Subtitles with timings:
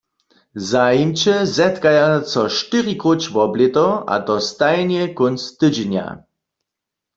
[0.69, 6.07] Zajimče zetkaja so štyri króć wob lěto, a to stajnje kónc tydźenja.